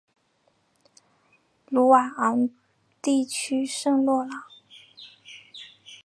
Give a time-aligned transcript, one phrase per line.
[1.69, 2.49] 鲁瓦昂
[3.03, 4.45] 地区圣洛朗。